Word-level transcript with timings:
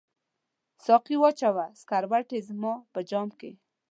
ساقي 0.85 1.15
واچوه 1.19 1.65
سکروټي 1.81 2.39
زما 2.47 2.73
په 2.93 2.99
جام 3.09 3.29
کې 3.39 3.51